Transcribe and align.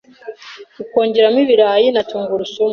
ukongeramo 0.83 1.39
ibirayi 1.45 1.87
na 1.93 2.01
tungurusumu 2.09 2.69